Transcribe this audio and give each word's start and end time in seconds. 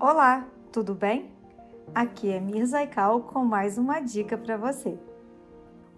Olá, 0.00 0.48
tudo 0.72 0.94
bem? 0.94 1.30
Aqui 1.94 2.30
é 2.30 2.40
Mirza 2.40 2.82
Ikal 2.82 3.20
com 3.20 3.44
mais 3.44 3.76
uma 3.76 4.00
dica 4.00 4.38
para 4.38 4.56
você. 4.56 4.96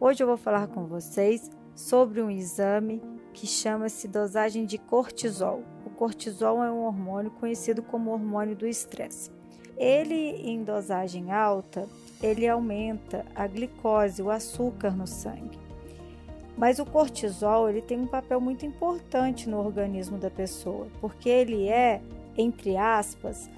Hoje 0.01 0.21
eu 0.21 0.27
vou 0.27 0.37
falar 0.37 0.67
com 0.67 0.87
vocês 0.87 1.49
sobre 1.77 2.21
um 2.21 2.29
exame 2.29 3.01
que 3.33 3.47
chama-se 3.47 4.09
dosagem 4.09 4.67
de 4.67 4.77
cortisol. 4.77 5.63
O 5.87 5.91
cortisol 5.91 6.65
é 6.65 6.73
um 6.73 6.83
hormônio 6.83 7.31
conhecido 7.31 7.81
como 7.81 8.11
hormônio 8.11 8.57
do 8.57 8.67
estresse. 8.67 9.31
Ele 9.77 10.33
em 10.51 10.65
dosagem 10.65 11.31
alta, 11.31 11.89
ele 12.21 12.49
aumenta 12.49 13.25
a 13.37 13.47
glicose, 13.47 14.21
o 14.21 14.31
açúcar 14.33 14.91
no 14.91 15.07
sangue. 15.07 15.61
Mas 16.59 16.81
o 16.81 16.85
cortisol, 16.85 17.69
ele 17.69 17.81
tem 17.81 18.01
um 18.01 18.09
papel 18.09 18.41
muito 18.41 18.67
importante 18.67 19.49
no 19.49 19.65
organismo 19.65 20.19
da 20.19 20.29
pessoa, 20.29 20.89
porque 21.01 21.29
ele 21.29 21.69
é, 21.69 22.03
entre 22.37 22.77
aspas, 22.77 23.49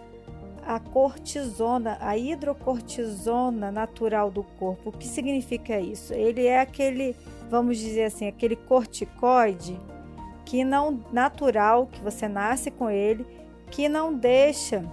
a 0.66 0.78
cortisona, 0.78 1.96
a 2.00 2.16
hidrocortisona 2.16 3.70
natural 3.70 4.30
do 4.30 4.42
corpo. 4.42 4.90
O 4.90 4.92
que 4.92 5.06
significa 5.06 5.78
isso? 5.78 6.12
Ele 6.12 6.46
é 6.46 6.60
aquele, 6.60 7.16
vamos 7.50 7.78
dizer 7.78 8.04
assim, 8.04 8.26
aquele 8.26 8.56
corticoide 8.56 9.78
que 10.44 10.64
não 10.64 11.04
natural, 11.12 11.86
que 11.86 12.00
você 12.00 12.28
nasce 12.28 12.70
com 12.70 12.90
ele, 12.90 13.26
que 13.70 13.88
não 13.88 14.12
deixa 14.12 14.84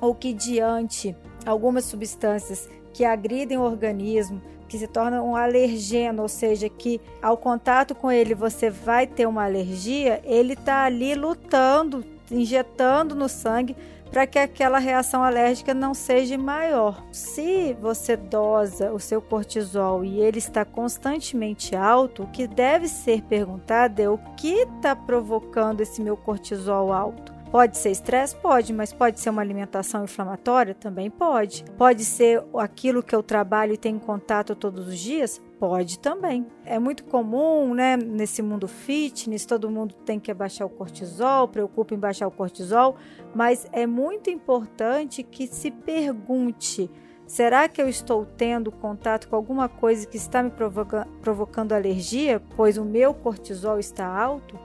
ou 0.00 0.14
que 0.14 0.32
diante 0.32 1.16
algumas 1.44 1.84
substâncias 1.84 2.68
que 2.92 3.04
agridem 3.04 3.58
o 3.58 3.62
organismo, 3.62 4.40
que 4.70 4.78
se 4.78 4.86
tornam 4.86 5.28
um 5.28 5.34
alergeno, 5.34 6.22
ou 6.22 6.28
seja, 6.28 6.68
que 6.68 7.00
ao 7.20 7.36
contato 7.36 7.92
com 7.92 8.10
ele 8.10 8.36
você 8.36 8.70
vai 8.70 9.04
ter 9.04 9.26
uma 9.26 9.44
alergia, 9.44 10.22
ele 10.24 10.52
está 10.52 10.84
ali 10.84 11.12
lutando, 11.16 12.04
injetando 12.30 13.16
no 13.16 13.28
sangue 13.28 13.76
para 14.12 14.28
que 14.28 14.38
aquela 14.38 14.78
reação 14.78 15.24
alérgica 15.24 15.74
não 15.74 15.92
seja 15.92 16.38
maior. 16.38 17.04
Se 17.10 17.76
você 17.80 18.16
dosa 18.16 18.92
o 18.92 19.00
seu 19.00 19.20
cortisol 19.20 20.04
e 20.04 20.20
ele 20.20 20.38
está 20.38 20.64
constantemente 20.64 21.74
alto, 21.74 22.22
o 22.22 22.26
que 22.28 22.46
deve 22.46 22.86
ser 22.86 23.22
perguntado 23.22 24.00
é 24.00 24.08
o 24.08 24.18
que 24.36 24.52
está 24.52 24.94
provocando 24.94 25.80
esse 25.80 26.00
meu 26.00 26.16
cortisol 26.16 26.92
alto. 26.92 27.39
Pode 27.50 27.78
ser 27.78 27.90
estresse? 27.90 28.36
Pode, 28.36 28.72
mas 28.72 28.92
pode 28.92 29.18
ser 29.18 29.28
uma 29.28 29.42
alimentação 29.42 30.04
inflamatória? 30.04 30.72
Também 30.72 31.10
pode. 31.10 31.64
Pode 31.76 32.04
ser 32.04 32.44
aquilo 32.56 33.02
que 33.02 33.12
eu 33.12 33.24
trabalho 33.24 33.72
e 33.72 33.76
tenho 33.76 33.98
contato 33.98 34.54
todos 34.54 34.86
os 34.86 34.96
dias? 34.96 35.42
Pode 35.58 35.98
também. 35.98 36.46
É 36.64 36.78
muito 36.78 37.02
comum, 37.02 37.74
né, 37.74 37.96
nesse 37.96 38.40
mundo 38.40 38.68
fitness, 38.68 39.44
todo 39.44 39.68
mundo 39.68 39.96
tem 40.06 40.20
que 40.20 40.30
abaixar 40.30 40.64
o 40.64 40.70
cortisol, 40.70 41.48
preocupa 41.48 41.92
em 41.92 41.98
baixar 41.98 42.28
o 42.28 42.30
cortisol, 42.30 42.94
mas 43.34 43.66
é 43.72 43.84
muito 43.84 44.30
importante 44.30 45.24
que 45.24 45.48
se 45.48 45.72
pergunte: 45.72 46.88
será 47.26 47.68
que 47.68 47.82
eu 47.82 47.88
estou 47.88 48.24
tendo 48.24 48.70
contato 48.70 49.28
com 49.28 49.34
alguma 49.34 49.68
coisa 49.68 50.06
que 50.06 50.16
está 50.16 50.40
me 50.40 50.52
provoca 50.52 51.04
provocando 51.20 51.72
alergia, 51.72 52.40
pois 52.56 52.78
o 52.78 52.84
meu 52.84 53.12
cortisol 53.12 53.80
está 53.80 54.06
alto? 54.06 54.56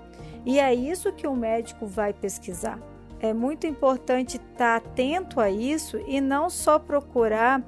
E 0.45 0.59
é 0.59 0.73
isso 0.73 1.11
que 1.11 1.27
o 1.27 1.35
médico 1.35 1.85
vai 1.85 2.13
pesquisar. 2.13 2.79
É 3.19 3.33
muito 3.33 3.65
importante 3.65 4.37
estar 4.37 4.77
atento 4.77 5.39
a 5.39 5.49
isso 5.49 5.97
e 6.05 6.21
não 6.21 6.49
só 6.49 6.77
procurar 6.77 7.63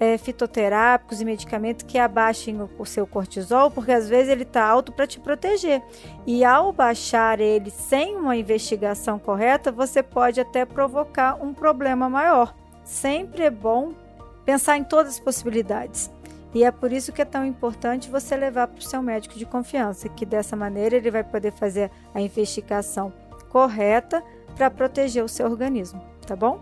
é, 0.00 0.16
fitoterápicos 0.16 1.20
e 1.20 1.24
medicamentos 1.24 1.84
que 1.86 1.98
abaixem 1.98 2.58
o 2.78 2.84
seu 2.84 3.06
cortisol, 3.06 3.70
porque 3.70 3.92
às 3.92 4.08
vezes 4.08 4.32
ele 4.32 4.42
está 4.42 4.64
alto 4.64 4.90
para 4.90 5.06
te 5.06 5.20
proteger. 5.20 5.82
E 6.26 6.44
ao 6.44 6.72
baixar 6.72 7.40
ele 7.40 7.70
sem 7.70 8.16
uma 8.16 8.36
investigação 8.36 9.18
correta, 9.18 9.70
você 9.70 10.02
pode 10.02 10.40
até 10.40 10.64
provocar 10.64 11.34
um 11.40 11.52
problema 11.52 12.08
maior. 12.08 12.54
Sempre 12.84 13.44
é 13.44 13.50
bom 13.50 13.92
pensar 14.44 14.76
em 14.76 14.84
todas 14.84 15.12
as 15.12 15.20
possibilidades. 15.20 16.10
E 16.54 16.64
é 16.64 16.70
por 16.70 16.92
isso 16.92 17.12
que 17.12 17.22
é 17.22 17.24
tão 17.24 17.44
importante 17.44 18.10
você 18.10 18.36
levar 18.36 18.68
para 18.68 18.78
o 18.78 18.82
seu 18.82 19.02
médico 19.02 19.38
de 19.38 19.46
confiança, 19.46 20.08
que 20.08 20.26
dessa 20.26 20.54
maneira 20.54 20.96
ele 20.96 21.10
vai 21.10 21.24
poder 21.24 21.52
fazer 21.52 21.90
a 22.14 22.20
investigação 22.20 23.12
correta 23.48 24.22
para 24.54 24.70
proteger 24.70 25.24
o 25.24 25.28
seu 25.28 25.46
organismo, 25.46 26.02
tá 26.26 26.36
bom? 26.36 26.60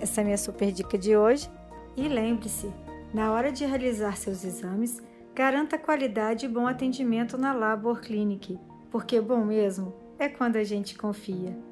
Essa 0.00 0.20
é 0.20 0.22
a 0.22 0.24
minha 0.24 0.38
super 0.38 0.72
dica 0.72 0.98
de 0.98 1.16
hoje. 1.16 1.48
E 1.96 2.08
lembre-se, 2.08 2.72
na 3.12 3.32
hora 3.32 3.50
de 3.50 3.64
realizar 3.64 4.16
seus 4.16 4.44
exames, 4.44 5.00
garanta 5.34 5.78
qualidade 5.78 6.46
e 6.46 6.48
bom 6.48 6.66
atendimento 6.66 7.38
na 7.38 7.52
Labor 7.52 8.00
Clinic, 8.00 8.58
porque 8.90 9.20
bom 9.20 9.44
mesmo 9.44 9.94
é 10.18 10.28
quando 10.28 10.56
a 10.56 10.64
gente 10.64 10.96
confia. 10.96 11.67